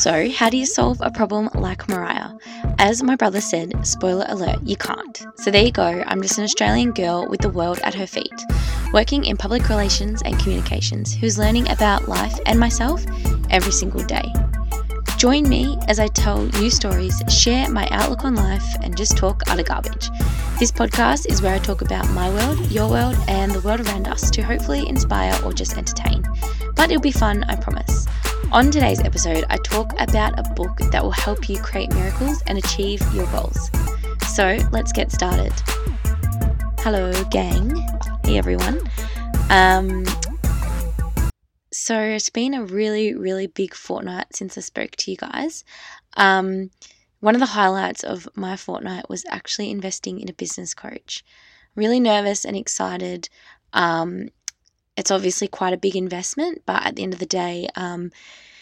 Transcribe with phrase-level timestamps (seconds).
[0.00, 2.30] So, how do you solve a problem like Mariah?
[2.78, 5.26] As my brother said, spoiler alert, you can't.
[5.36, 6.02] So, there you go.
[6.06, 8.32] I'm just an Australian girl with the world at her feet,
[8.94, 13.04] working in public relations and communications, who's learning about life and myself
[13.50, 14.24] every single day.
[15.18, 19.42] Join me as I tell you stories, share my outlook on life, and just talk
[19.48, 20.08] utter garbage.
[20.58, 24.08] This podcast is where I talk about my world, your world, and the world around
[24.08, 26.24] us to hopefully inspire or just entertain.
[26.74, 28.06] But it'll be fun, I promise.
[28.52, 32.58] On today's episode, I talk about a book that will help you create miracles and
[32.58, 33.70] achieve your goals.
[34.34, 35.52] So let's get started.
[36.80, 37.76] Hello, gang.
[38.24, 38.80] Hey, everyone.
[39.50, 40.04] Um,
[41.72, 45.64] so it's been a really, really big fortnight since I spoke to you guys.
[46.16, 46.70] Um,
[47.20, 51.22] one of the highlights of my fortnight was actually investing in a business coach.
[51.76, 53.28] Really nervous and excited.
[53.72, 54.30] Um,
[54.96, 58.10] it's obviously quite a big investment, but at the end of the day, um,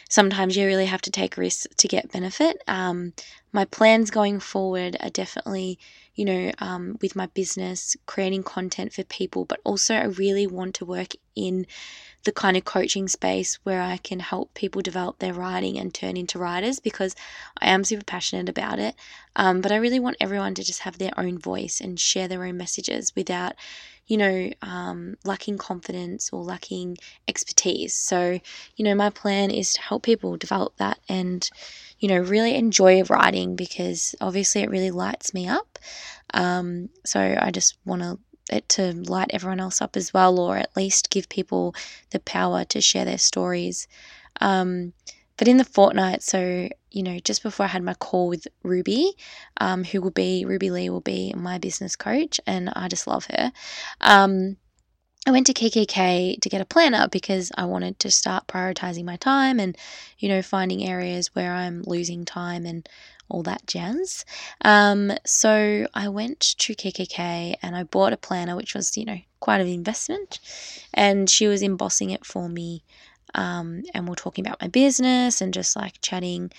[0.09, 2.63] sometimes you really have to take risks to get benefit.
[2.67, 3.13] Um,
[3.53, 5.79] my plans going forward are definitely,
[6.15, 10.75] you know, um, with my business, creating content for people, but also I really want
[10.77, 11.67] to work in
[12.25, 16.17] the kind of coaching space where I can help people develop their writing and turn
[16.17, 17.15] into writers because
[17.61, 18.97] I am super passionate about it.
[19.37, 22.45] Um, but I really want everyone to just have their own voice and share their
[22.45, 23.55] own messages without,
[24.09, 26.97] you know, um, lacking confidence or lacking
[27.29, 27.95] expertise.
[27.95, 28.41] So,
[28.77, 31.49] you know, my plan is to help people develop that and,
[32.01, 35.79] you know, really enjoy writing because obviously it really lights me up.
[36.35, 38.19] Um, so I just want to
[38.51, 41.75] it to light everyone else up as well, or at least give people
[42.11, 43.87] the power to share their stories.
[44.41, 44.95] Um,
[45.39, 49.13] but in the fortnight, so, you know, just before I had my call with Ruby,
[49.61, 53.27] um, who will be, Ruby Lee will be my business coach, and I just love
[53.27, 53.53] her.
[54.01, 54.57] Um,
[55.27, 59.17] I went to kikki.K to get a planner because I wanted to start prioritizing my
[59.17, 59.77] time and,
[60.19, 62.89] you know, finding areas where I'm losing time and
[63.29, 64.25] all that jazz.
[64.65, 69.19] Um, so I went to kikki.K and I bought a planner, which was, you know,
[69.41, 70.41] quite an investment.
[70.95, 72.83] And she was embossing it for me
[73.35, 76.51] um, and we're talking about my business and just like chatting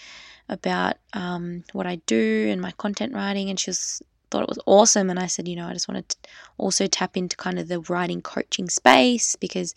[0.47, 3.49] about um, what I do and my content writing.
[3.49, 5.09] And she was thought it was awesome.
[5.09, 6.17] And I said, you know, I just wanted to
[6.57, 9.73] also tap into kind of the writing coaching space because,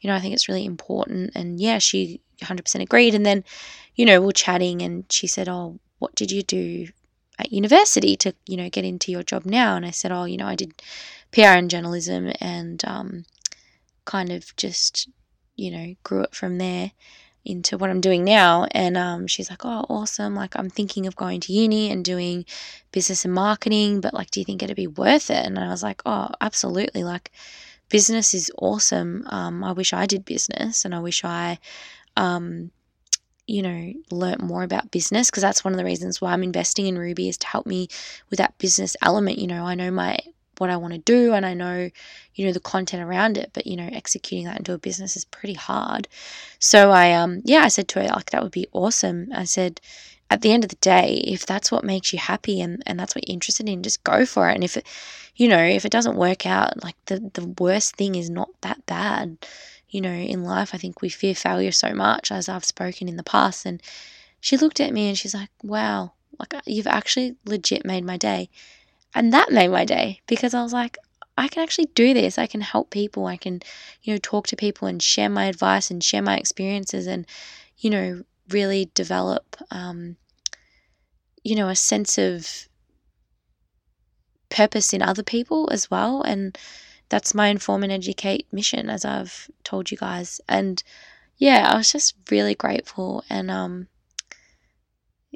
[0.00, 1.32] you know, I think it's really important.
[1.34, 3.14] And yeah, she 100% agreed.
[3.14, 3.44] And then,
[3.94, 6.88] you know, we we're chatting and she said, oh, what did you do
[7.38, 9.76] at university to, you know, get into your job now?
[9.76, 10.74] And I said, oh, you know, I did
[11.32, 13.24] PR and journalism and um,
[14.04, 15.08] kind of just
[15.56, 16.92] you know, grew it from there
[17.44, 18.66] into what I'm doing now.
[18.70, 20.34] And um, she's like, oh, awesome.
[20.34, 22.44] Like, I'm thinking of going to uni and doing
[22.90, 25.44] business and marketing, but like, do you think it'd be worth it?
[25.44, 27.04] And I was like, oh, absolutely.
[27.04, 27.30] Like,
[27.90, 29.24] business is awesome.
[29.28, 31.58] Um, I wish I did business and I wish I,
[32.16, 32.70] um,
[33.46, 36.86] you know, learnt more about business because that's one of the reasons why I'm investing
[36.86, 37.88] in Ruby is to help me
[38.30, 39.38] with that business element.
[39.38, 40.18] You know, I know my
[40.58, 41.90] what I want to do and I know,
[42.34, 45.24] you know, the content around it, but you know, executing that into a business is
[45.24, 46.08] pretty hard.
[46.58, 49.28] So I um yeah, I said to her like that would be awesome.
[49.34, 49.80] I said
[50.30, 53.14] at the end of the day, if that's what makes you happy and, and that's
[53.14, 54.54] what you're interested in, just go for it.
[54.54, 54.86] And if it
[55.36, 58.84] you know, if it doesn't work out, like the, the worst thing is not that
[58.86, 59.38] bad.
[59.88, 63.16] You know, in life I think we fear failure so much as I've spoken in
[63.16, 63.80] the past and
[64.40, 68.50] she looked at me and she's like, Wow, like you've actually legit made my day
[69.14, 70.98] and that made my day because I was like,
[71.36, 72.38] I can actually do this.
[72.38, 73.26] I can help people.
[73.26, 73.60] I can,
[74.02, 77.26] you know, talk to people and share my advice and share my experiences and,
[77.78, 80.16] you know, really develop, um,
[81.42, 82.68] you know, a sense of
[84.48, 86.22] purpose in other people as well.
[86.22, 86.56] And
[87.08, 90.40] that's my inform and educate mission, as I've told you guys.
[90.48, 90.82] And
[91.36, 93.24] yeah, I was just really grateful.
[93.28, 93.88] And um,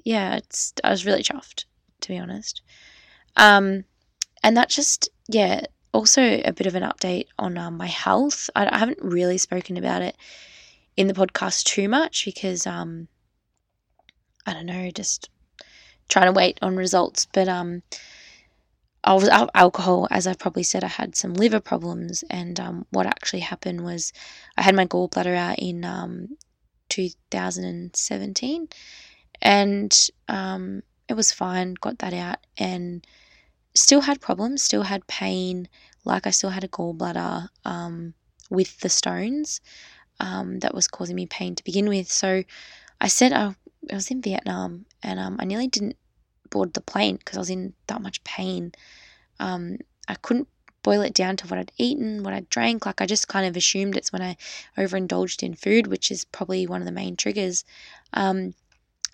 [0.04, 1.64] yeah, it's, I was really chuffed,
[2.02, 2.62] to be honest.
[3.36, 3.84] Um,
[4.42, 5.62] and that just, yeah,
[5.92, 8.50] also a bit of an update on um, my health.
[8.54, 10.16] I, I, haven't really spoken about it
[10.96, 13.08] in the podcast too much because, um,
[14.46, 15.30] I don't know, just
[16.08, 17.26] trying to wait on results.
[17.32, 17.82] But um,
[19.04, 22.24] I was out alcohol, as I've probably said, I had some liver problems.
[22.30, 24.12] And um, what actually happened was
[24.56, 26.36] I had my gallbladder out in um,
[26.88, 28.68] 2017
[29.40, 32.38] and um, it was fine, got that out.
[32.56, 33.06] And
[33.78, 35.68] still had problems, still had pain,
[36.04, 38.14] like I still had a gallbladder um,
[38.50, 39.60] with the stones
[40.20, 42.10] um, that was causing me pain to begin with.
[42.10, 42.44] So
[43.00, 43.54] I said I,
[43.90, 45.96] I was in Vietnam and um, I nearly didn't
[46.50, 48.72] board the plane because I was in that much pain.
[49.38, 49.78] Um,
[50.08, 50.48] I couldn't
[50.82, 52.86] boil it down to what I'd eaten, what I'd drank.
[52.86, 54.36] Like I just kind of assumed it's when I
[54.76, 57.64] overindulged in food, which is probably one of the main triggers.
[58.14, 58.54] Um,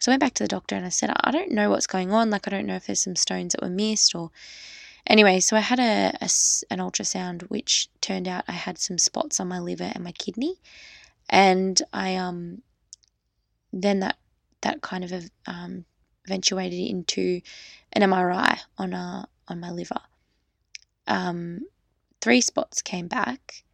[0.04, 2.12] So I went back to the doctor and I said, I don't know what's going
[2.12, 2.28] on.
[2.28, 4.30] Like, I don't know if there's some stones that were missed or.
[5.06, 6.28] Anyway, so I had a, a
[6.70, 10.56] an ultrasound which turned out I had some spots on my liver and my kidney,
[11.30, 12.60] and I um
[13.72, 14.18] then that
[14.60, 15.86] that kind of um,
[16.26, 17.40] eventuated into
[17.94, 20.02] an MRI on a on my liver.
[21.06, 21.62] Um,
[22.20, 23.64] three spots came back,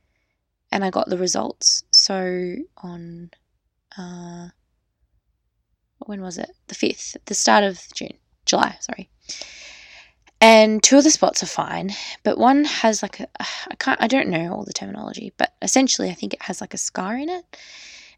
[0.70, 1.82] and I got the results.
[1.90, 3.32] So on
[3.98, 4.50] uh,
[6.10, 6.50] when was it?
[6.66, 9.08] The 5th, the start of June, July, sorry.
[10.40, 11.90] And two of the spots are fine,
[12.24, 16.10] but one has like a I can't I don't know all the terminology, but essentially
[16.10, 17.44] I think it has like a scar in it.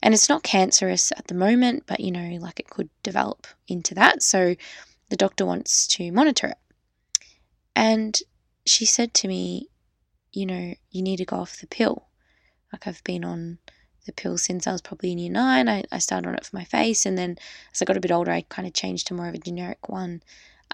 [0.03, 3.95] And it's not cancerous at the moment, but you know, like it could develop into
[3.95, 4.23] that.
[4.23, 4.57] So
[5.11, 6.59] the doctor wants to monitor it.
[7.77, 8.19] And
[8.67, 9.69] she said to me,
[10.33, 12.09] you know, you need to go off the pill.
[12.73, 13.59] Like I've been on
[14.07, 15.69] the pill since I was probably in year nine.
[15.69, 17.39] I, I started on it for my face, and then
[17.73, 19.89] as I got a bit older, I kind of changed to more of a generic
[19.89, 20.23] one.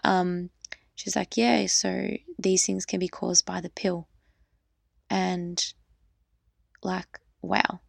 [0.05, 0.51] Um,
[0.95, 4.09] she's like, Yeah, so these things can be caused by the pill.
[5.11, 5.65] And
[6.83, 7.81] like, wow,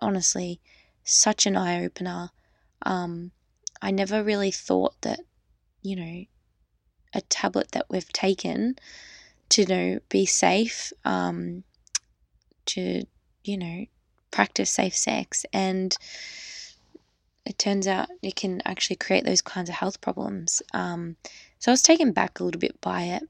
[0.00, 0.60] honestly,
[1.04, 2.30] such an eye opener.
[2.82, 3.32] Um,
[3.82, 5.20] I never really thought that,
[5.82, 6.24] you know,
[7.14, 8.76] a tablet that we've taken
[9.48, 11.64] to you know be safe, um,
[12.66, 13.04] to
[13.44, 13.86] you know
[14.30, 15.96] practice safe sex and
[17.46, 20.60] it turns out it can actually create those kinds of health problems.
[20.74, 21.16] Um,
[21.60, 23.22] so I was taken back a little bit by it.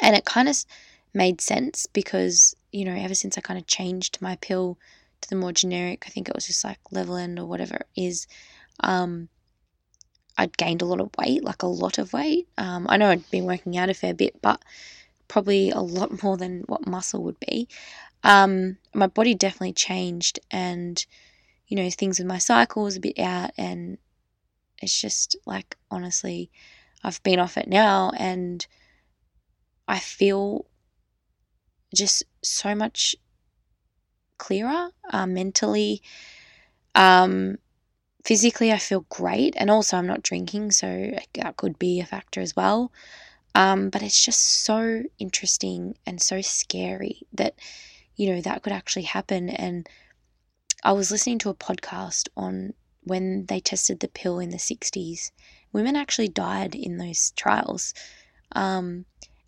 [0.00, 0.64] And it kind of
[1.12, 4.78] made sense because, you know, ever since I kind of changed my pill
[5.20, 8.26] to the more generic, I think it was just like Levaland or whatever it is,
[8.80, 9.28] um,
[10.36, 12.48] I'd gained a lot of weight, like a lot of weight.
[12.58, 14.60] Um, I know I'd been working out a fair bit, but
[15.28, 17.68] probably a lot more than what muscle would be
[18.24, 21.06] um, my body definitely changed and
[21.68, 23.98] you know things with my cycle was a bit out and
[24.82, 26.50] it's just like honestly
[27.04, 28.66] i've been off it now and
[29.86, 30.66] i feel
[31.94, 33.14] just so much
[34.36, 36.02] clearer uh, mentally.
[36.94, 37.58] Um,
[38.24, 42.40] physically i feel great and also i'm not drinking so that could be a factor
[42.40, 42.90] as well.
[43.54, 47.54] Um, but it's just so interesting and so scary that
[48.16, 49.48] you know, that could actually happen.
[49.48, 49.88] And
[50.82, 55.30] I was listening to a podcast on when they tested the pill in the 60s.
[55.72, 57.94] Women actually died in those trials.
[58.52, 59.04] Um,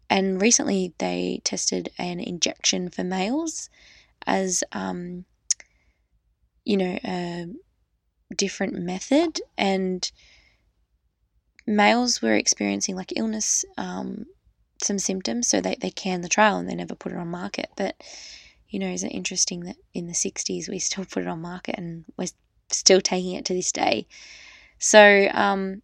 [0.09, 3.69] and recently they tested an injection for males
[4.27, 5.25] as, um,
[6.65, 7.47] you know, a
[8.35, 9.41] different method.
[9.57, 10.11] And
[11.67, 14.27] males were experiencing like illness, um,
[14.83, 17.71] some symptoms, so they, they canned the trial and they never put it on market.
[17.77, 18.03] But
[18.77, 21.77] you know, isn't it interesting that in the 60s we still put it on market
[21.79, 22.27] and we're
[22.71, 24.07] still taking it to this day?
[24.79, 25.81] So, um,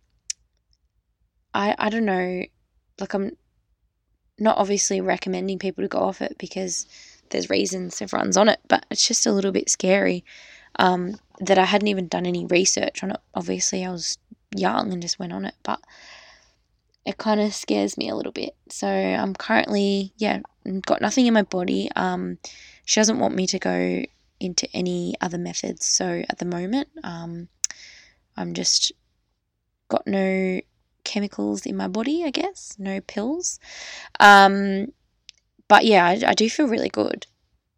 [1.55, 2.43] I, I don't know,
[3.01, 3.35] like, I'm
[4.39, 6.85] not obviously recommending people to go off it because
[7.31, 10.23] there's reasons everyone's on it, but it's just a little bit scary
[10.79, 13.21] um, that I hadn't even done any research on it.
[13.35, 14.19] Obviously, I was
[14.55, 15.81] young and just went on it, but
[17.07, 18.55] it kind of scares me a little bit.
[18.69, 20.41] So I'm currently, yeah,
[20.87, 21.91] got nothing in my body.
[21.97, 22.39] Um,
[22.85, 24.03] she doesn't want me to go
[24.41, 25.87] into any other methods.
[25.87, 27.49] So at the moment, um,
[28.37, 28.93] I'm just
[29.89, 30.61] got no
[31.05, 33.59] chemicals in my body, I guess, no pills.
[34.21, 34.93] Um,
[35.69, 37.27] but yeah, I, I, do feel really good.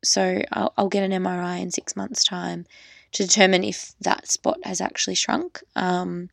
[0.02, 2.66] So I'll, I'll, get an MRI in six months' time
[3.12, 5.62] to determine if that spot has actually shrunk.
[5.74, 6.28] Um,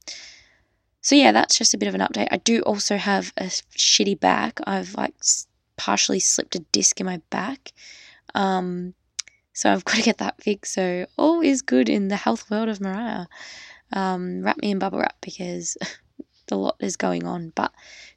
[1.01, 2.27] so yeah, that's just a bit of an update.
[2.31, 4.59] I do also have a shitty back.
[4.65, 5.15] I've like
[5.77, 7.71] partially slipped a disc in my back.
[8.35, 8.93] Um,
[9.53, 10.73] so I've got to get that fixed.
[10.73, 13.25] So all is good in the health world of Mariah.
[13.93, 15.77] Um, wrap me in bubble wrap because
[16.51, 17.51] a lot is going on.
[17.55, 17.71] But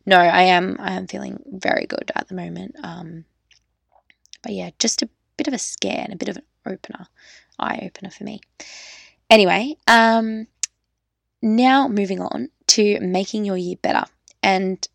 [0.06, 2.76] no, I am I am feeling very good at the moment.
[2.82, 3.24] Um,
[4.42, 7.06] but yeah, just a bit of a scare and a bit of an opener,
[7.58, 8.40] eye opener for me.
[9.30, 10.46] Anyway, um,
[11.40, 14.04] now moving on to making your year better.
[14.42, 14.86] And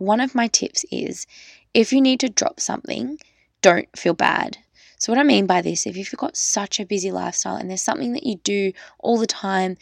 [0.00, 1.26] one of my tips is
[1.74, 3.18] if you need to drop something,
[3.62, 4.58] don't feel bad.
[4.98, 7.82] So, what I mean by this, if you've got such a busy lifestyle and there's
[7.82, 9.76] something that you do all the time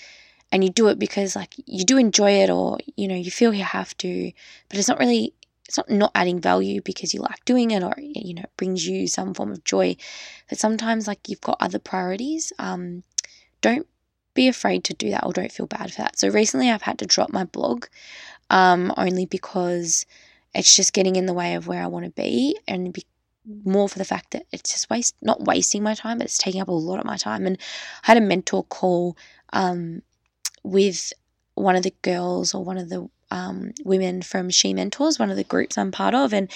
[0.50, 3.54] and you do it because like you do enjoy it or you know you feel
[3.54, 4.32] you have to,
[4.68, 5.34] but it's not really
[5.66, 8.86] it's not not adding value because you like doing it or you know it brings
[8.86, 9.96] you some form of joy.
[10.48, 12.52] But sometimes like you've got other priorities.
[12.58, 13.02] Um,
[13.60, 13.86] don't
[14.34, 16.18] be afraid to do that or don't feel bad for that.
[16.18, 17.86] So recently I've had to drop my blog
[18.50, 20.06] um, only because
[20.54, 23.04] it's just getting in the way of where I want to be and be
[23.64, 26.60] more for the fact that it's just waste not wasting my time, but it's taking
[26.60, 27.46] up a lot of my time.
[27.46, 27.58] And
[28.04, 29.16] I had a mentor call
[29.52, 30.02] um,
[30.62, 31.12] with
[31.54, 35.36] one of the girls or one of the um, women from She Mentors, one of
[35.36, 36.50] the groups I'm part of, and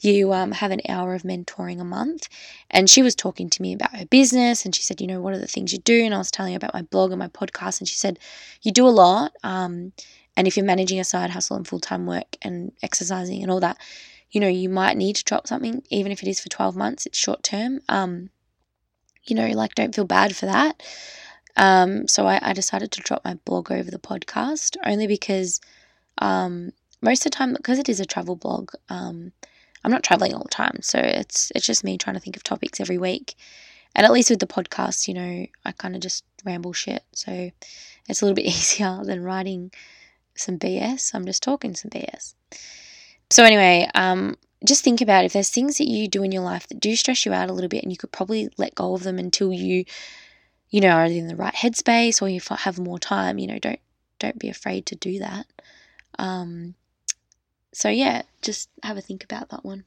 [0.00, 2.28] you um, have an hour of mentoring a month.
[2.70, 5.34] And she was talking to me about her business, and she said, you know, what
[5.34, 6.04] are the things you do?
[6.04, 8.18] And I was telling her about my blog and my podcast, and she said,
[8.62, 9.32] you do a lot.
[9.42, 9.92] Um,
[10.36, 13.60] and if you're managing a side hustle and full time work and exercising and all
[13.60, 13.78] that,
[14.30, 17.06] you know, you might need to drop something, even if it is for 12 months,
[17.06, 17.80] it's short term.
[17.88, 18.30] Um,
[19.24, 20.82] you know, like don't feel bad for that.
[21.56, 25.60] Um, so I, I decided to drop my blog over the podcast only because
[26.18, 29.32] um, most of the time, because it is a travel blog, um,
[29.84, 30.78] I'm not traveling all the time.
[30.82, 33.36] So it's it's just me trying to think of topics every week.
[33.94, 37.02] And at least with the podcast, you know, I kind of just ramble shit.
[37.12, 37.50] So
[38.08, 39.70] it's a little bit easier than writing
[40.34, 41.14] some BS.
[41.14, 42.34] I'm just talking some BS.
[43.30, 46.66] So anyway, um, just think about if there's things that you do in your life
[46.68, 49.02] that do stress you out a little bit and you could probably let go of
[49.02, 49.84] them until you
[50.70, 53.80] you know are in the right headspace or you have more time you know don't
[54.18, 55.46] don't be afraid to do that
[56.18, 56.74] um
[57.72, 59.84] so yeah just have a think about that one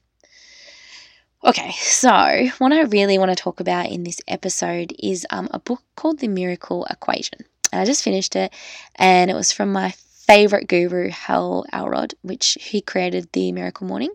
[1.43, 5.59] okay so what i really want to talk about in this episode is um, a
[5.59, 7.39] book called the miracle equation
[7.71, 8.53] and i just finished it
[8.95, 9.93] and it was from my
[10.29, 14.12] favorite guru, Hal Elrod, which he created the Miracle Morning.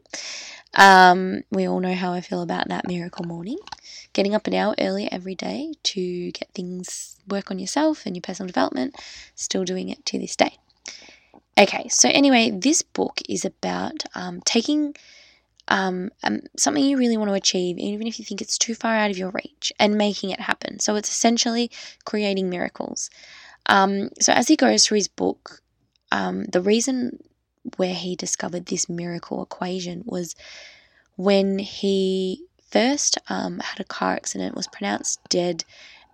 [0.73, 3.59] Um, we all know how I feel about that Miracle Morning.
[4.13, 8.23] Getting up an hour early every day to get things, work on yourself and your
[8.23, 8.95] personal development,
[9.35, 10.57] still doing it to this day.
[11.59, 14.95] Okay, so anyway, this book is about um, taking
[15.69, 18.95] um, um, something you really want to achieve, even if you think it's too far
[18.97, 20.81] out of your reach, and making it happen.
[20.81, 21.71] So it's essentially
[22.05, 23.09] creating miracles.
[23.67, 25.63] Um, so as he goes through his book,
[26.11, 27.23] um, the reason
[27.77, 30.35] where he discovered this miracle equation was
[31.17, 35.65] when he first um, had a car accident, was pronounced dead,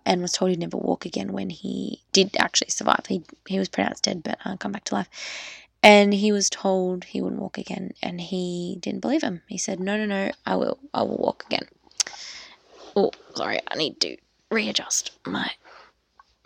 [0.05, 3.05] and was told he'd never walk again when he did actually survive.
[3.07, 5.09] He, he was pronounced dead but uh, come back to life.
[5.83, 9.41] And he was told he wouldn't walk again, and he didn't believe him.
[9.47, 10.77] He said, No, no, no, I will.
[10.93, 11.67] I will walk again.
[12.95, 14.17] Oh, sorry, I need to
[14.51, 15.49] readjust my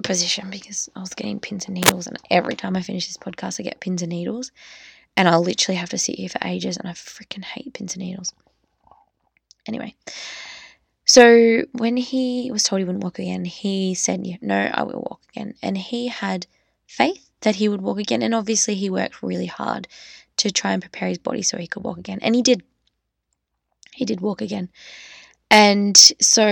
[0.03, 3.59] position because I was getting pins and needles, and every time I finish this podcast,
[3.59, 4.51] I get pins and needles,
[5.17, 8.03] and I'll literally have to sit here for ages, and I freaking hate pins and
[8.03, 8.31] needles.
[9.67, 9.95] Anyway,
[11.05, 15.21] so when he was told he wouldn't walk again, he said, No, I will walk
[15.29, 15.53] again.
[15.61, 16.47] And he had
[16.87, 19.87] faith that he would walk again, and obviously, he worked really hard
[20.37, 22.63] to try and prepare his body so he could walk again, and he did.
[23.93, 24.69] He did walk again.
[25.51, 26.45] And so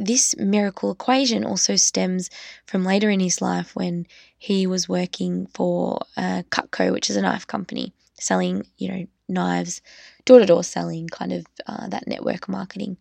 [0.00, 2.30] this miracle equation also stems
[2.64, 4.06] from later in his life when
[4.38, 9.82] he was working for uh, Cutco, which is a knife company, selling, you know, knives,
[10.24, 12.96] door to door selling, kind of uh, that network marketing.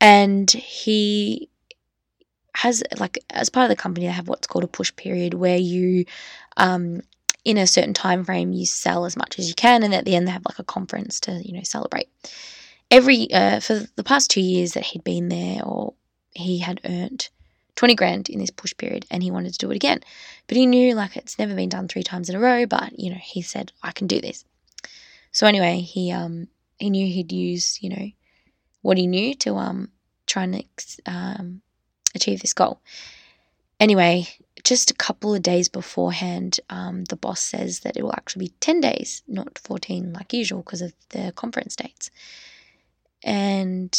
[0.00, 1.48] And he
[2.54, 5.58] has, like, as part of the company, they have what's called a push period where
[5.58, 6.04] you,
[6.56, 7.00] um,
[7.44, 10.16] in a certain time frame, you sell as much as you can, and at the
[10.16, 12.08] end, they have like a conference to, you know, celebrate
[12.90, 15.94] every uh, for the past two years that he'd been there, or
[16.34, 17.28] he had earned
[17.74, 20.00] twenty grand in this push period, and he wanted to do it again.
[20.46, 22.66] But he knew like it's never been done three times in a row.
[22.66, 24.44] But you know, he said I can do this.
[25.32, 26.48] So anyway, he um
[26.78, 28.10] he knew he'd use you know
[28.86, 29.88] what he knew to um
[30.26, 30.64] try and
[31.06, 31.60] um,
[32.14, 32.80] achieve this goal.
[33.80, 34.26] Anyway,
[34.64, 38.54] just a couple of days beforehand, um, the boss says that it will actually be
[38.60, 42.10] 10 days, not 14 like usual because of the conference dates.
[43.22, 43.96] And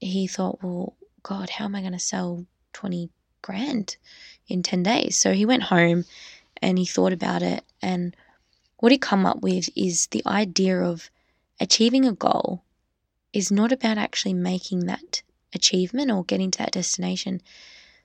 [0.00, 3.10] he thought, well, God, how am I going to sell 20
[3.40, 3.96] grand
[4.48, 5.16] in 10 days?
[5.16, 6.04] So he went home
[6.60, 7.64] and he thought about it.
[7.80, 8.16] And
[8.78, 11.08] what he come up with is the idea of
[11.60, 12.63] achieving a goal
[13.34, 15.22] is not about actually making that
[15.52, 17.42] achievement or getting to that destination,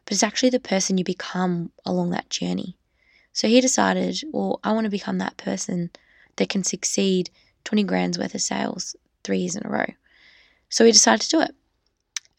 [0.03, 2.75] but it's actually the person you become along that journey.
[3.31, 5.91] So he decided, well, I want to become that person
[6.37, 7.29] that can succeed
[7.63, 9.85] 20 grand's worth of sales three years in a row.
[10.69, 11.55] So he decided to do it.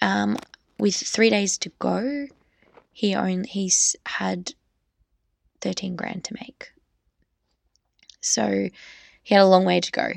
[0.02, 0.36] Um,
[0.78, 2.26] with three days to go,
[2.92, 4.52] he only he's had
[5.60, 6.72] thirteen grand to make.
[8.20, 8.68] So
[9.22, 10.12] he had a long way to go.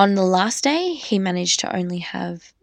[0.00, 2.54] On the last day, he managed to only have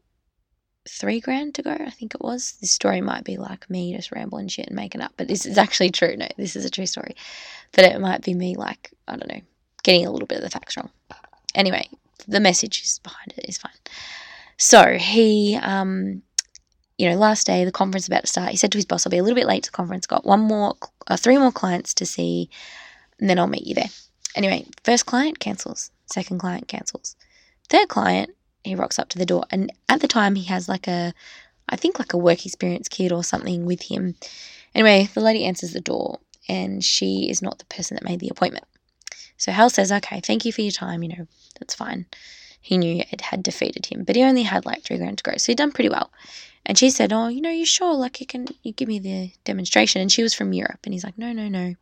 [0.90, 2.54] three grand to go, I think it was.
[2.60, 5.56] This story might be like me just rambling shit and making up, but this is
[5.56, 6.18] actually true.
[6.18, 7.16] No, this is a true story.
[7.74, 9.42] But it might be me, like, I don't know,
[9.84, 10.90] getting a little bit of the facts wrong.
[11.54, 11.88] Anyway,
[12.28, 13.72] the message is behind it is fine.
[14.58, 16.24] So he, um,
[16.98, 19.12] you know, last day, the conference about to start, he said to his boss, I'll
[19.12, 20.74] be a little bit late to the conference, got one more,
[21.06, 22.50] uh, three more clients to see,
[23.20, 23.92] and then I'll meet you there.
[24.34, 27.16] Anyway, first client cancels, second client cancels.
[27.70, 28.32] Third client,
[28.64, 31.14] he rocks up to the door, and at the time, he has like a,
[31.70, 34.16] I think like a work experience kid or something with him.
[34.74, 38.30] Anyway, the lady answers the door, and she is not the person that made the
[38.30, 38.66] appointment.
[39.38, 41.04] So Hal says, Okay, thank you for your time.
[41.04, 41.28] You know,
[41.60, 42.06] that's fine.
[42.60, 45.38] He knew it had defeated him, but he only had like three grand to go.
[45.38, 46.12] So he'd done pretty well.
[46.66, 47.94] And she said, Oh, you know, you sure?
[47.94, 50.02] Like, you can you give me the demonstration?
[50.02, 50.80] And she was from Europe.
[50.84, 51.76] And he's like, No, no, no.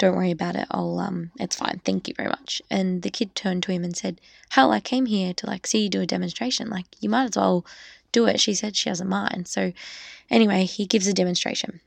[0.00, 0.66] Don't worry about it.
[0.70, 1.82] I'll, um, it's fine.
[1.84, 2.62] Thank you very much.
[2.70, 5.82] And the kid turned to him and said, Hal, I came here to like see
[5.82, 6.70] you do a demonstration.
[6.70, 7.66] Like, you might as well
[8.10, 8.40] do it.
[8.40, 9.46] She said she doesn't mind.
[9.46, 9.74] So,
[10.30, 11.80] anyway, he gives a demonstration.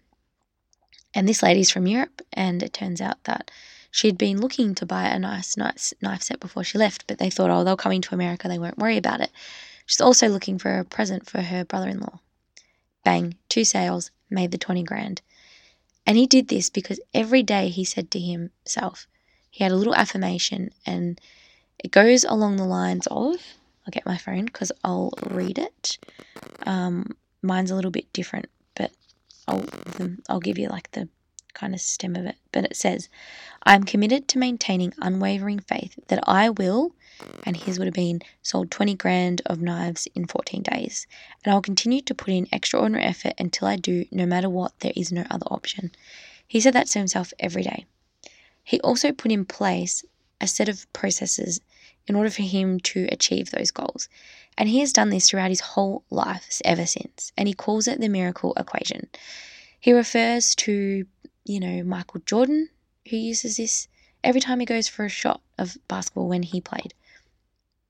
[1.15, 2.21] And this lady's from Europe.
[2.31, 3.49] And it turns out that
[3.89, 7.31] she'd been looking to buy a nice, nice knife set before she left, but they
[7.31, 8.47] thought, oh, they'll coming to America.
[8.47, 9.31] They won't worry about it.
[9.87, 12.19] She's also looking for a present for her brother in law.
[13.03, 15.23] Bang, two sales, made the 20 grand.
[16.05, 19.07] And he did this because every day he said to himself,
[19.49, 21.21] he had a little affirmation, and
[21.79, 23.37] it goes along the lines of
[23.85, 25.97] I'll get my phone because I'll read it.
[26.65, 28.91] Um, mine's a little bit different, but
[29.47, 29.65] I'll,
[30.29, 31.09] I'll give you like the
[31.53, 32.37] kind of stem of it.
[32.51, 33.09] But it says,
[33.63, 36.95] I am committed to maintaining unwavering faith that I will
[37.43, 41.07] and his would have been sold 20 grand of knives in 14 days.
[41.43, 44.93] And I'll continue to put in extraordinary effort until I do, no matter what, there
[44.95, 45.91] is no other option.
[46.47, 47.85] He said that to himself every day.
[48.63, 50.05] He also put in place
[50.39, 51.61] a set of processes
[52.07, 54.09] in order for him to achieve those goals.
[54.57, 57.31] And he has done this throughout his whole life ever since.
[57.37, 59.07] And he calls it the miracle equation.
[59.79, 61.05] He refers to,
[61.45, 62.69] you know, Michael Jordan,
[63.09, 63.87] who uses this
[64.23, 66.93] every time he goes for a shot of basketball when he played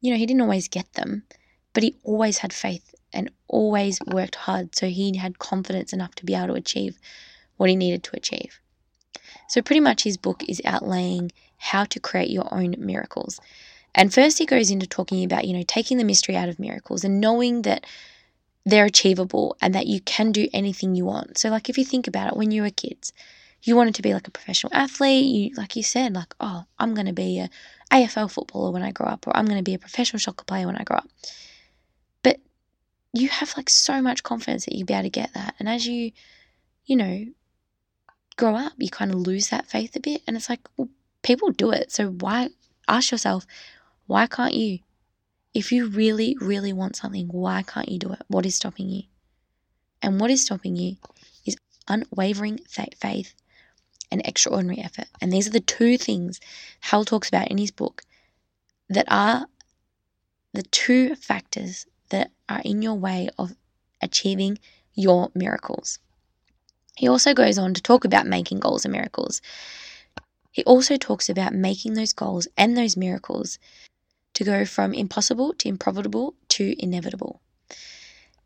[0.03, 1.23] you know, he didn't always get them,
[1.71, 4.75] but he always had faith and always worked hard.
[4.75, 6.99] So he had confidence enough to be able to achieve
[7.55, 8.59] what he needed to achieve.
[9.47, 13.39] So, pretty much, his book is outlaying how to create your own miracles.
[13.95, 17.05] And first, he goes into talking about, you know, taking the mystery out of miracles
[17.05, 17.85] and knowing that
[18.65, 21.37] they're achievable and that you can do anything you want.
[21.37, 23.13] So, like, if you think about it, when you were kids,
[23.63, 25.25] you wanted to be like a professional athlete.
[25.25, 27.49] You, like you said, like, oh, I'm going to be a
[27.91, 30.67] AFL footballer when I grow up, or I'm going to be a professional soccer player
[30.67, 31.07] when I grow up.
[32.23, 32.39] But
[33.13, 35.55] you have like so much confidence that you'll be able to get that.
[35.59, 36.11] And as you,
[36.85, 37.25] you know,
[38.35, 40.21] grow up, you kind of lose that faith a bit.
[40.27, 40.89] And it's like, well,
[41.21, 41.89] people do it.
[41.91, 42.49] So why,
[42.89, 43.47] ask yourself,
[44.07, 44.79] why can't you?
[45.53, 48.23] If you really, really want something, why can't you do it?
[48.27, 49.03] What is stopping you?
[50.01, 50.97] And what is stopping you
[51.45, 51.55] is
[51.87, 53.35] unwavering faith
[54.11, 55.07] and extraordinary effort.
[55.21, 56.39] And these are the two things
[56.81, 58.03] Hal talks about in his book
[58.89, 59.47] that are
[60.53, 63.55] the two factors that are in your way of
[64.01, 64.59] achieving
[64.93, 65.99] your miracles.
[66.95, 69.41] He also goes on to talk about making goals and miracles.
[70.51, 73.57] He also talks about making those goals and those miracles
[74.35, 77.41] to go from impossible to improbable to inevitable.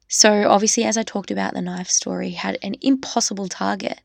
[0.08, 4.00] So, obviously, as I talked about the knife story, had an impossible target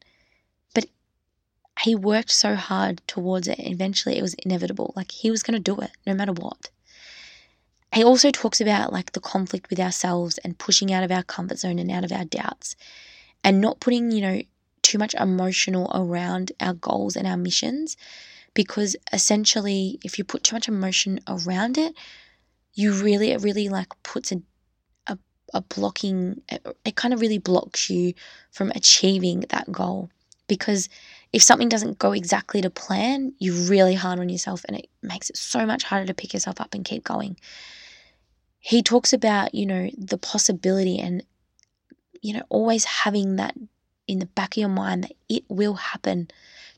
[1.80, 3.58] he worked so hard towards it.
[3.58, 4.92] Eventually, it was inevitable.
[4.94, 6.70] Like he was going to do it no matter what.
[7.94, 11.58] He also talks about like the conflict with ourselves and pushing out of our comfort
[11.58, 12.74] zone and out of our doubts
[13.44, 14.42] and not putting, you know,
[14.82, 17.96] too much emotional around our goals and our missions
[18.54, 21.94] because essentially if you put too much emotion around it,
[22.74, 24.42] you really it really like puts a
[25.06, 25.18] a,
[25.54, 28.14] a blocking it, it kind of really blocks you
[28.50, 30.10] from achieving that goal
[30.48, 30.88] because
[31.32, 35.30] if something doesn't go exactly to plan, you're really hard on yourself and it makes
[35.30, 37.36] it so much harder to pick yourself up and keep going.
[38.58, 41.24] He talks about, you know, the possibility and,
[42.20, 43.54] you know, always having that
[44.06, 46.28] in the back of your mind that it will happen,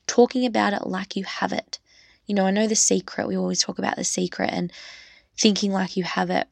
[0.07, 1.81] talking about it like you have it.
[2.27, 4.73] You know, I know the secret, we always talk about the secret and
[5.37, 6.47] thinking like you have it.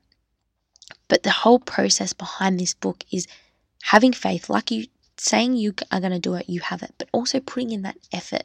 [1.09, 3.27] But the whole process behind this book is
[3.83, 4.87] having faith, like you
[5.23, 7.97] saying you are going to do it, you have it, but also putting in that
[8.13, 8.43] effort.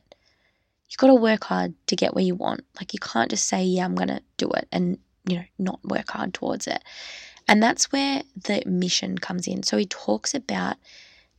[0.90, 2.66] You've got to work hard to get where you want.
[2.80, 5.84] Like you can't just say, yeah, I'm going to do it and, you know, not
[5.84, 6.84] work hard towards it.
[7.48, 9.64] And that's where the mission comes in.
[9.64, 10.78] So he talks about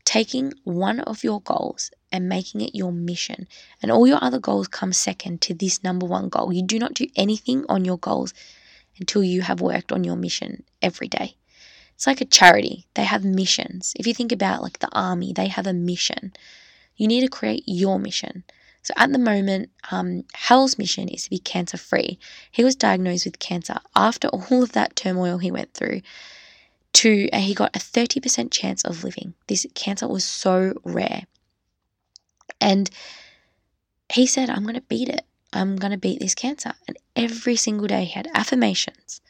[0.04, 3.46] taking one of your goals and making it your mission.
[3.80, 6.52] And all your other goals come second to this number one goal.
[6.52, 8.34] You do not do anything on your goals
[8.98, 11.36] until you have worked on your mission every day.
[11.98, 12.86] It's like a charity.
[12.94, 13.92] They have missions.
[13.96, 16.32] If you think about like the army, they have a mission.
[16.96, 18.44] You need to create your mission.
[18.82, 22.20] So at the moment, um, Hal's mission is to be cancer free.
[22.52, 26.02] He was diagnosed with cancer after all of that turmoil he went through.
[26.92, 29.34] To he got a thirty percent chance of living.
[29.48, 31.24] This cancer was so rare,
[32.60, 32.88] and
[34.12, 35.26] he said, "I'm going to beat it.
[35.52, 39.20] I'm going to beat this cancer." And every single day, he had affirmations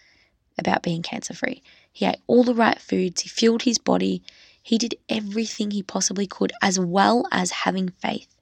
[0.59, 1.62] about being cancer free.
[1.98, 4.22] He ate all the right foods, he fueled his body,
[4.62, 8.37] he did everything he possibly could, as well as having faith.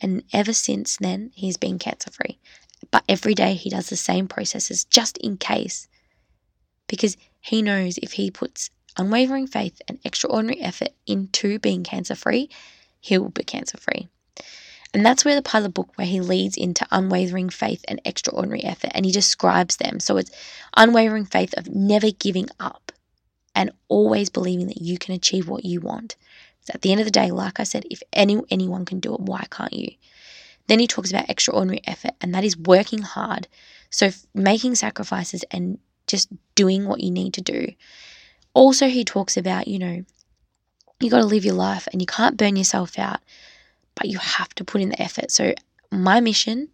[0.00, 2.38] And ever since then, he's been cancer free.
[2.90, 5.86] But every day he does the same processes just in case.
[6.86, 12.48] Because he knows if he puts unwavering faith and extraordinary effort into being cancer free,
[13.00, 14.08] he will be cancer free.
[14.94, 18.00] And that's where the part of the book where he leads into unwavering faith and
[18.04, 20.00] extraordinary effort and he describes them.
[20.00, 20.30] So it's
[20.76, 22.92] unwavering faith of never giving up
[23.54, 26.16] and always believing that you can achieve what you want.
[26.62, 29.14] So at the end of the day, like I said, if any anyone can do
[29.14, 29.90] it, why can't you?
[30.68, 33.48] Then he talks about extraordinary effort, and that is working hard.
[33.90, 37.72] So making sacrifices and just doing what you need to do.
[38.54, 40.04] Also, he talks about, you know,
[41.00, 43.20] you got to live your life and you can't burn yourself out,
[43.98, 45.30] but you have to put in the effort.
[45.30, 45.54] So,
[45.90, 46.68] my mission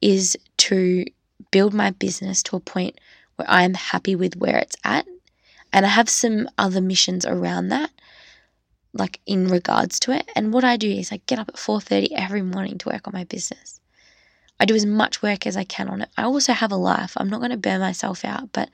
[0.00, 1.04] is to
[1.50, 2.98] build my business to a point
[3.36, 5.06] where I am happy with where it's at.
[5.72, 7.90] And I have some other missions around that
[8.94, 10.30] like in regards to it.
[10.34, 13.12] And what I do is I get up at 4:30 every morning to work on
[13.12, 13.80] my business.
[14.60, 16.10] I do as much work as I can on it.
[16.16, 17.14] I also have a life.
[17.16, 18.70] I'm not going to burn myself out, but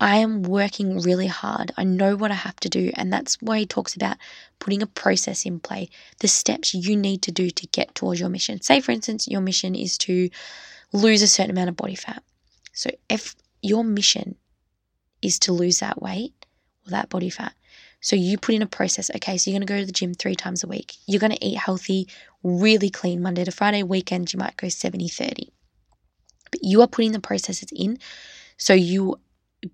[0.00, 1.72] I am working really hard.
[1.76, 4.16] I know what I have to do, and that's why he talks about
[4.60, 5.88] putting a process in play,
[6.20, 8.60] the steps you need to do to get towards your mission.
[8.60, 10.30] Say, for instance, your mission is to
[10.92, 12.22] lose a certain amount of body fat.
[12.72, 14.36] So, if your mission
[15.20, 16.32] is to lose that weight
[16.86, 17.54] or that body fat,
[18.00, 19.10] so you put in a process.
[19.16, 20.94] Okay, so you're going to go to the gym three times a week.
[21.06, 22.06] You're going to eat healthy,
[22.44, 23.82] really clean Monday to Friday.
[23.82, 25.52] Weekend, you might go 70 30.
[26.52, 27.98] But you are putting the processes in.
[28.56, 29.18] So you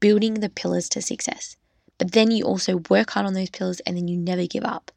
[0.01, 1.57] building the pillars to success.
[1.99, 4.91] But then you also work hard on those pillars and then you never give up.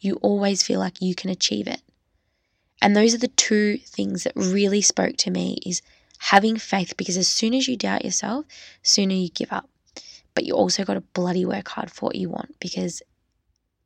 [0.00, 1.82] You always feel like you can achieve it.
[2.82, 5.82] And those are the two things that really spoke to me is
[6.18, 8.44] having faith because as soon as you doubt yourself,
[8.82, 9.68] sooner you give up
[10.34, 13.02] but you also got to bloody work hard for what you want because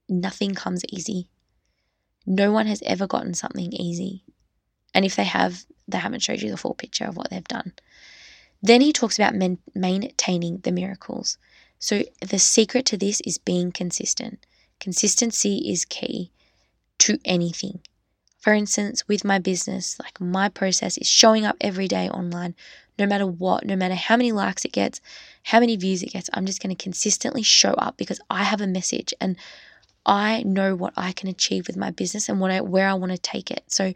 [0.09, 1.29] nothing comes easy.
[2.27, 4.25] No one has ever gotten something easy.
[4.95, 7.75] And if they have, they haven't showed you the full picture of what they've done.
[8.63, 9.35] Then he talks about
[9.75, 11.39] maintaining the miracles.
[11.79, 14.45] So the secret to this is being consistent.
[14.81, 16.33] Consistency is key
[16.99, 17.81] to anything.
[18.41, 22.55] For instance, with my business, like my process is showing up every day online,
[22.99, 25.01] no matter what, no matter how many likes it gets,
[25.45, 26.31] how many views it gets.
[26.33, 29.37] I'm just going to consistently show up because I have a message and
[30.07, 33.13] I know what I can achieve with my business and what I, where I want
[33.13, 33.65] to take it.
[33.67, 33.93] So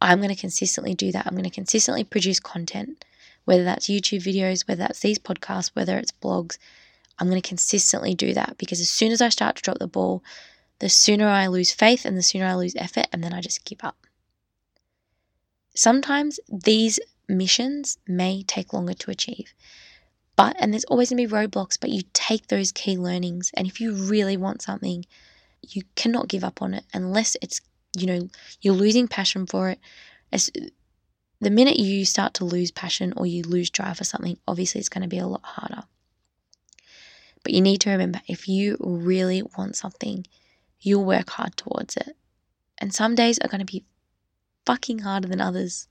[0.00, 1.26] I'm going to consistently do that.
[1.26, 3.04] I'm going to consistently produce content,
[3.50, 6.56] whether that's YouTube videos, whether that's these podcasts, whether it's blogs.
[7.18, 9.88] I'm going to consistently do that because as soon as I start to drop the
[9.88, 10.22] ball,
[10.78, 13.64] the sooner I lose faith and the sooner I lose effort, and then I just
[13.64, 14.06] give up.
[15.74, 19.52] Sometimes these missions may take longer to achieve.
[20.36, 23.50] But, and there's always going to be roadblocks, but you take those key learnings.
[23.54, 25.04] And if you really want something,
[25.68, 27.60] you cannot give up on it unless it's,
[27.98, 28.28] you know,
[28.60, 29.80] you're losing passion for it.
[30.32, 30.50] As,
[31.40, 34.90] the minute you start to lose passion or you lose drive for something, obviously it's
[34.90, 35.84] going to be a lot harder.
[37.42, 40.26] But you need to remember if you really want something,
[40.80, 42.16] you'll work hard towards it.
[42.78, 43.84] And some days are going to be
[44.66, 45.88] fucking harder than others.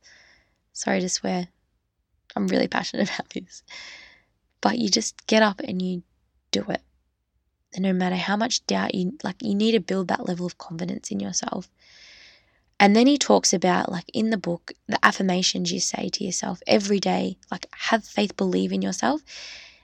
[0.73, 1.47] Sorry to swear.
[2.35, 3.63] I'm really passionate about this.
[4.61, 6.03] But you just get up and you
[6.51, 6.81] do it.
[7.73, 10.57] And no matter how much doubt you like you need to build that level of
[10.57, 11.69] confidence in yourself.
[12.79, 16.61] And then he talks about like in the book the affirmations you say to yourself
[16.65, 19.21] every day, like have faith, believe in yourself.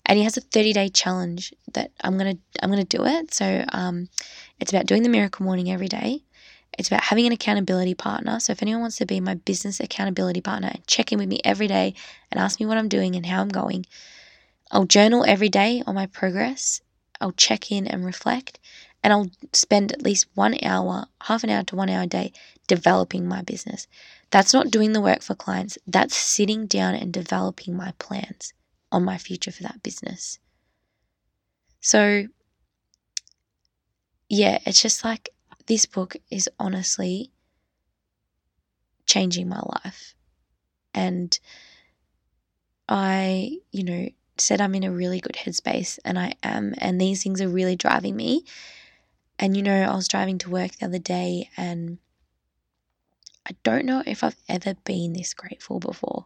[0.06, 3.34] And he has a 30-day challenge that I'm to I'm to do it.
[3.34, 4.10] So um
[4.60, 6.24] it's about doing the miracle morning every day.
[6.78, 8.40] It's about having an accountability partner.
[8.40, 11.40] So if anyone wants to be my business accountability partner and check in with me
[11.44, 11.94] every day
[12.32, 13.86] and ask me what I'm doing and how I'm going,
[14.72, 16.82] I'll journal every day on my progress.
[17.22, 18.60] I'll check in and reflect.
[19.06, 22.34] And I'll spend at least one hour, half an hour to one hour a day
[22.68, 23.86] developing my business.
[24.32, 28.52] That's not doing the work for clients, that's sitting down and developing my plans
[28.92, 30.40] on my future for that business.
[31.82, 32.26] So,
[34.28, 35.30] yeah, it's just like
[35.68, 37.30] this book is honestly
[39.06, 40.16] changing my life.
[40.96, 41.38] And
[42.90, 46.74] I, you know, said I'm in a really good headspace and I am.
[46.80, 48.46] And these things are really driving me.
[49.38, 51.98] And, you know, I was driving to work the other day and
[53.46, 56.26] I don't know if I've ever been this grateful before.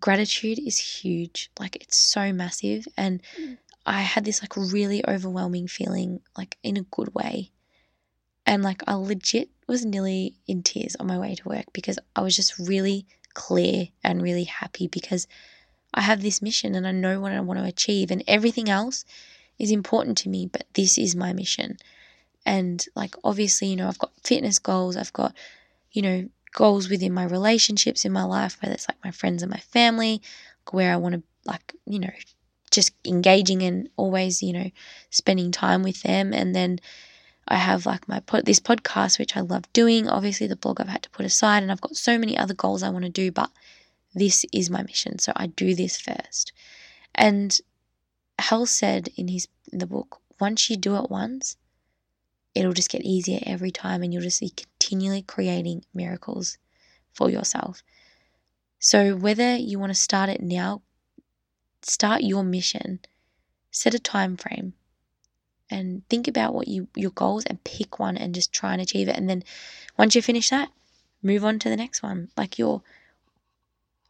[0.00, 2.86] Gratitude is huge, like, it's so massive.
[2.96, 3.58] And mm.
[3.84, 7.52] I had this, like, really overwhelming feeling, like, in a good way.
[8.48, 12.22] And like I legit was nearly in tears on my way to work because I
[12.22, 15.28] was just really clear and really happy because
[15.92, 19.04] I have this mission and I know what I want to achieve and everything else
[19.58, 21.76] is important to me, but this is my mission.
[22.46, 25.34] And like obviously, you know, I've got fitness goals, I've got,
[25.92, 29.50] you know, goals within my relationships in my life, whether it's like my friends and
[29.50, 30.22] my family,
[30.70, 32.10] where I want to, like, you know,
[32.70, 34.70] just engaging and always, you know,
[35.10, 36.32] spending time with them.
[36.32, 36.78] And then
[37.46, 40.08] I have like my pod, this podcast, which I love doing.
[40.08, 42.82] Obviously, the blog I've had to put aside, and I've got so many other goals
[42.82, 43.50] I want to do, but
[44.14, 45.18] this is my mission.
[45.18, 46.52] So I do this first.
[47.14, 47.58] And
[48.38, 51.56] Hal said in his in the book, once you do it once,
[52.54, 56.58] it'll just get easier every time, and you'll just be continually creating miracles
[57.12, 57.82] for yourself.
[58.78, 60.82] So whether you want to start it now,
[61.82, 63.00] start your mission,
[63.70, 64.74] set a time frame
[65.70, 69.08] and think about what you your goals and pick one and just try and achieve
[69.08, 69.42] it and then
[69.98, 70.70] once you finish that
[71.22, 72.82] move on to the next one like you're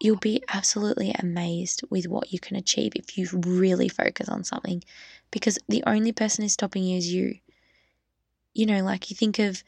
[0.00, 4.82] you'll be absolutely amazed with what you can achieve if you really focus on something
[5.30, 7.36] because the only person who's stopping you is you
[8.54, 9.62] you know like you think of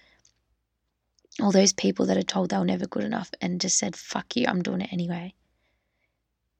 [1.41, 4.37] all those people that are told they were never good enough and just said fuck
[4.37, 5.35] you i'm doing it anyway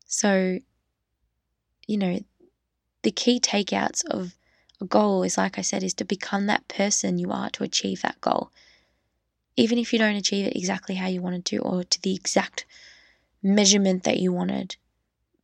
[0.07, 0.59] so
[1.87, 2.19] you know
[3.03, 4.35] the key takeouts of
[4.81, 8.03] a goal is, like I said, is to become that person you are to achieve
[8.03, 8.51] that goal.
[9.57, 12.65] Even if you don't achieve it exactly how you wanted to or to the exact
[13.43, 14.77] measurement that you wanted,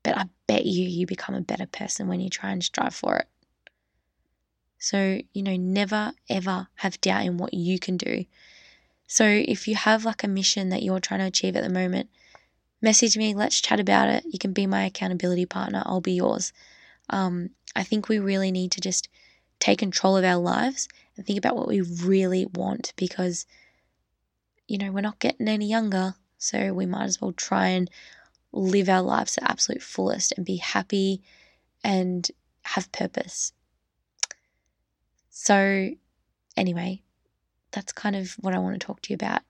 [0.03, 3.17] but I bet you you become a better person when you try and strive for
[3.17, 3.29] it.
[4.79, 8.25] So, you know, never ever have doubt in what you can do.
[9.07, 12.11] So, if you have like a mission that you're trying to achieve at the moment,
[12.83, 14.25] message me, let's chat about it.
[14.27, 16.53] You can be my accountability partner, I'll be yours.
[17.09, 19.09] Um, I think we really need to just
[19.59, 23.47] take control of our lives and think about what we really want because,
[24.69, 26.15] you know, we're not getting any younger.
[26.47, 27.91] So we might as well try and
[28.53, 31.23] live our lives to absolute fullest and be happy
[31.83, 32.29] and
[32.63, 33.53] have purpose.
[35.31, 35.91] So,
[36.57, 37.03] anyway,
[37.73, 39.43] that's kind of what I want to talk to you about.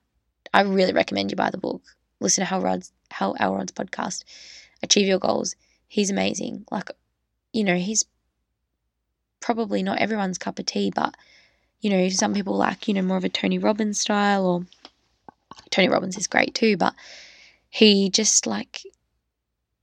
[0.53, 1.83] I really recommend you buy the book.
[2.19, 4.25] Listen to Hal Rod's Hal Elrod's podcast.
[4.83, 5.55] Achieve your goals.
[5.87, 6.65] He's amazing.
[6.71, 6.91] Like,
[7.53, 8.05] you know, he's
[9.41, 11.15] probably not everyone's cup of tea, but
[11.81, 14.67] you know, some people like, you know, more of a Tony Robbins style or
[15.71, 16.95] Tony Robbins is great too, but
[17.69, 18.83] he just like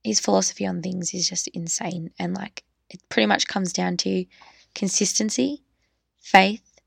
[0.04, 4.26] his philosophy on things is just insane and like it pretty much comes down to
[4.76, 5.64] consistency,
[6.20, 6.80] faith,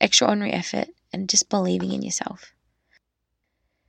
[0.00, 2.52] extraordinary effort, and just believing in yourself.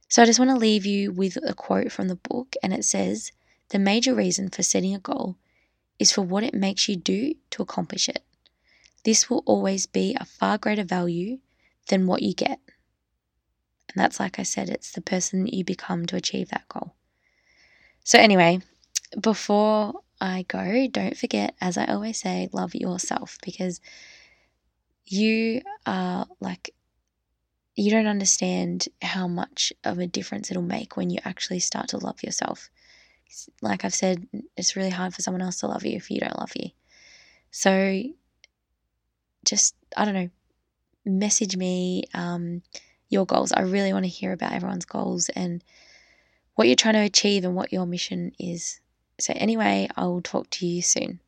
[0.10, 2.86] So I just want to leave you with a quote from the book, and it
[2.86, 3.32] says
[3.70, 5.36] The major reason for setting a goal
[6.00, 8.24] is for what it makes you do to accomplish it.
[9.04, 11.40] This will always be a far greater value
[11.90, 12.60] than what you get.
[13.98, 16.94] And that's like I said, it's the person that you become to achieve that goal.
[18.04, 18.60] So, anyway,
[19.20, 23.82] before I go, don't forget, as I always say, love yourself because
[25.08, 26.74] you are like,
[27.76, 31.98] you don't understand how much of a difference it'll make when you actually start to
[31.98, 32.70] love yourself
[33.62, 36.38] like I've said, it's really hard for someone else to love you if you don't
[36.38, 36.70] love you.
[37.52, 38.04] So
[39.46, 40.30] just, I don't know,
[41.06, 42.62] message me um,
[43.10, 43.52] your goals.
[43.52, 45.64] I really want to hear about everyone's goals and
[46.56, 48.80] what you're trying to achieve and what your mission is.
[49.20, 51.20] So, anyway, I will talk to you soon.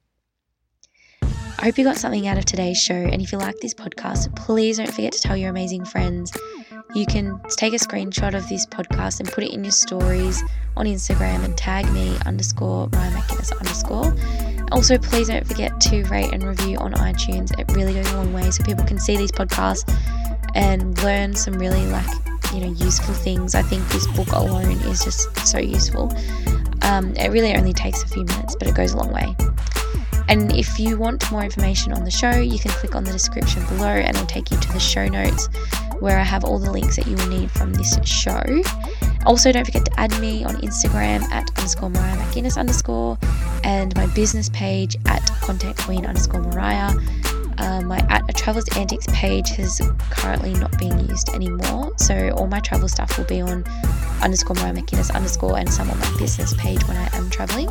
[1.21, 2.93] I hope you got something out of today's show.
[2.93, 6.31] And if you like this podcast, please don't forget to tell your amazing friends
[6.95, 10.43] you can take a screenshot of this podcast and put it in your stories
[10.75, 14.15] on Instagram and tag me underscore Mariah McInnes underscore.
[14.71, 17.57] Also, please don't forget to rate and review on iTunes.
[17.59, 19.87] It really goes a long way so people can see these podcasts
[20.55, 22.07] and learn some really like
[22.53, 23.55] you know useful things.
[23.55, 26.11] I think this book alone is just so useful.
[26.81, 29.35] Um, it really only takes a few minutes, but it goes a long way.
[30.29, 33.65] And if you want more information on the show, you can click on the description
[33.65, 35.49] below and it'll take you to the show notes
[35.99, 38.43] where I have all the links that you will need from this show.
[39.25, 43.17] Also, don't forget to add me on Instagram at underscore Mariah McInnes underscore
[43.63, 46.93] and my business page at content queen underscore Mariah.
[47.59, 52.47] Uh, my at a travels antics page has currently not being used anymore, so all
[52.47, 53.63] my travel stuff will be on
[54.21, 57.69] underscore Mariah McInnes underscore and some on my business page when I am traveling.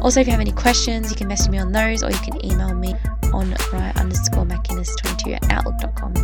[0.00, 2.44] Also, if you have any questions, you can message me on those or you can
[2.44, 2.94] email me
[3.32, 6.14] on Mariah underscore McInnes22 at outlook.com.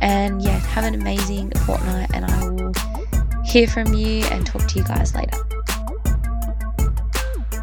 [0.00, 2.72] And yeah, have an amazing fortnight, and I will
[3.44, 5.36] hear from you and talk to you guys later.